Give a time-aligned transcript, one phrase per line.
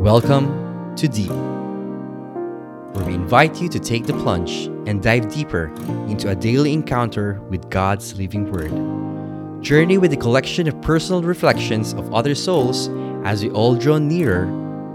[0.00, 5.66] Welcome to Deep, where we invite you to take the plunge and dive deeper
[6.08, 9.62] into a daily encounter with God's living Word.
[9.62, 12.88] Journey with a collection of personal reflections of other souls
[13.26, 14.44] as we all draw nearer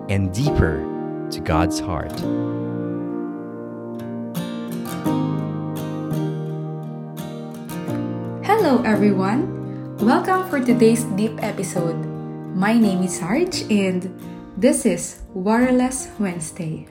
[0.10, 0.80] and deeper
[1.30, 2.20] to God's heart.
[8.44, 9.98] Hello, everyone.
[9.98, 11.94] Welcome for today's deep episode.
[12.56, 16.88] My name is Sarge, and this is Wireless Wednesday.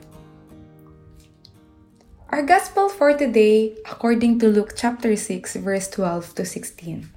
[2.29, 7.09] Our gospel for today, according to Luke chapter 6, verse 12 to 16.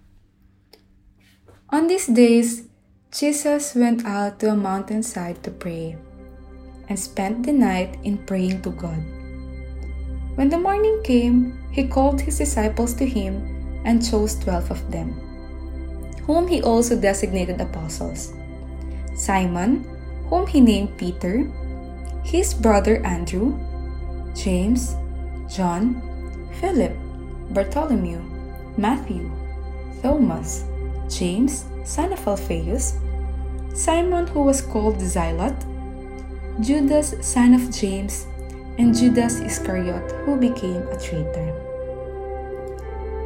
[1.69, 2.65] On these days,
[3.12, 5.98] Jesus went out to a mountainside to pray
[6.89, 9.05] and spent the night in praying to God.
[10.37, 15.12] When the morning came, he called his disciples to him and chose twelve of them,
[16.25, 18.33] whom he also designated apostles
[19.15, 19.98] Simon,
[20.29, 21.51] whom he named Peter,
[22.25, 23.59] his brother Andrew,
[24.35, 24.95] James,
[25.48, 26.03] John,
[26.61, 26.97] Philip,
[27.51, 28.20] Bartholomew,
[28.77, 29.31] Matthew,
[30.03, 30.65] Thomas,
[31.09, 32.95] James, son of Alphaeus,
[33.75, 35.55] Simon who was called Zealot,
[36.61, 38.27] Judas, son of James,
[38.79, 41.55] and Judas Iscariot who became a traitor.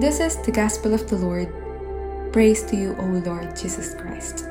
[0.00, 1.52] This is the gospel of the Lord.
[2.32, 4.46] Praise to you, O Lord Jesus Christ.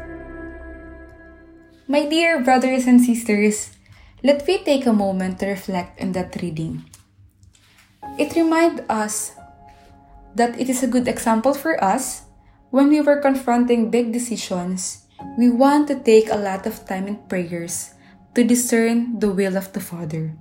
[1.88, 3.72] My dear brothers and sisters,
[4.24, 6.86] let me take a moment to reflect on that reading.
[8.18, 9.34] It reminds us
[10.36, 12.24] that it is a good example for us
[12.70, 15.08] when we were confronting big decisions.
[15.38, 17.94] We want to take a lot of time in prayers
[18.36, 20.38] to discern the will of the Father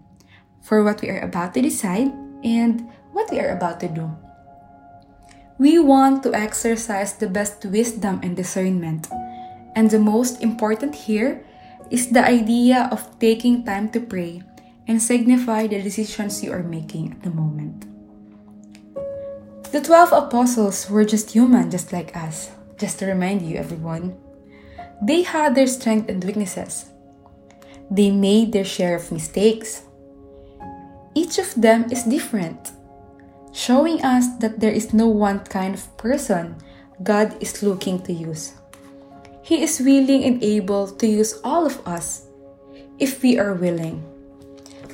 [0.63, 2.13] for what we are about to decide
[2.45, 4.13] and what we are about to do.
[5.59, 9.09] We want to exercise the best wisdom and discernment
[9.75, 11.45] and the most important here
[11.91, 14.43] is the idea of taking time to pray
[14.87, 17.87] and signify the decisions you are making at the moment.
[19.73, 22.51] The 12 apostles were just human, just like us.
[22.77, 24.17] Just to remind you, everyone.
[25.01, 26.91] They had their strengths and weaknesses.
[27.91, 29.83] They made their share of mistakes.
[31.15, 32.73] Each of them is different,
[33.53, 36.57] showing us that there is no one kind of person
[37.03, 38.60] God is looking to use.
[39.51, 42.31] He is willing and able to use all of us
[43.03, 43.99] if we are willing.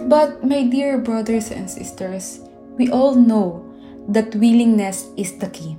[0.09, 2.41] But, my dear brothers and sisters,
[2.81, 3.61] we all know
[4.09, 5.77] that willingness is the key.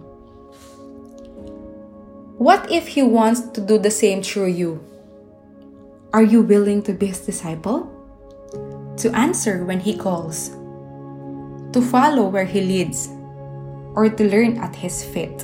[2.38, 4.78] What if He wants to do the same through you?
[6.14, 7.90] Are you willing to be His disciple?
[8.98, 10.50] To answer when He calls?
[11.74, 13.10] To follow where He leads?
[13.98, 15.42] Or to learn at His feet?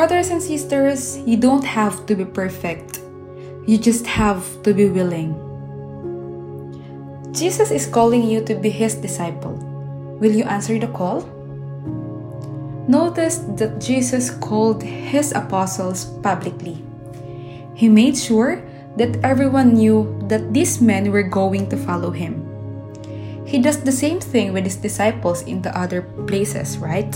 [0.00, 3.02] Brothers and sisters, you don't have to be perfect.
[3.66, 5.36] You just have to be willing.
[7.32, 9.60] Jesus is calling you to be his disciple.
[10.18, 11.28] Will you answer the call?
[12.88, 16.82] Notice that Jesus called his apostles publicly.
[17.74, 18.64] He made sure
[18.96, 22.40] that everyone knew that these men were going to follow him.
[23.44, 27.12] He does the same thing with his disciples in the other places, right?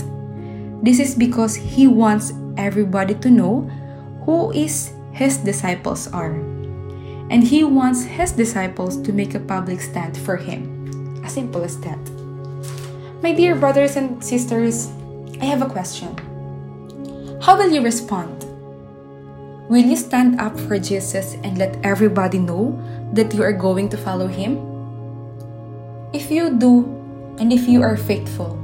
[0.83, 3.61] This is because he wants everybody to know
[4.25, 6.33] who is his disciples are.
[7.29, 11.23] And he wants his disciples to make a public stand for him.
[11.23, 11.99] As simple as that.
[13.23, 14.91] My dear brothers and sisters,
[15.41, 16.13] I have a question.
[17.41, 18.43] How will you respond?
[19.69, 22.77] Will you stand up for Jesus and let everybody know
[23.13, 24.61] that you are going to follow him?
[26.13, 26.85] If you do,
[27.39, 28.61] and if you are faithful,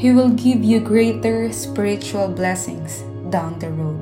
[0.00, 4.00] he will give you greater spiritual blessings down the road.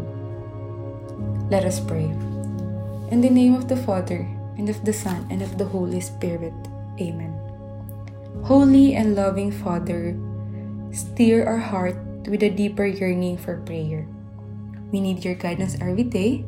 [1.51, 2.07] Let us pray.
[3.11, 4.23] In the name of the Father,
[4.55, 6.55] and of the Son, and of the Holy Spirit.
[7.03, 7.35] Amen.
[8.47, 10.15] Holy and loving Father,
[10.95, 11.99] steer our heart
[12.31, 14.07] with a deeper yearning for prayer.
[14.95, 16.47] We need your guidance every day.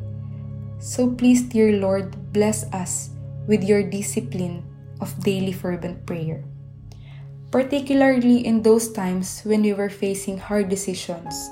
[0.79, 3.11] So please, dear Lord, bless us
[3.51, 4.63] with your discipline
[5.03, 6.39] of daily fervent prayer
[7.51, 11.51] particularly in those times when we were facing hard decisions.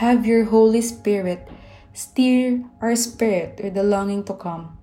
[0.00, 1.48] Have your Holy Spirit
[1.92, 4.78] steer our spirit with the longing to come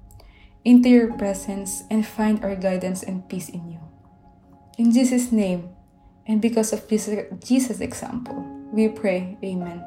[0.64, 3.80] into your presence and find our guidance and peace in you.
[4.78, 5.70] In Jesus' name,
[6.28, 9.84] and because of Jesus' example, we pray, Amen.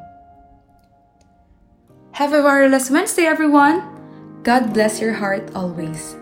[2.13, 4.41] Have a wireless Wednesday, everyone!
[4.43, 6.17] God bless your heart always.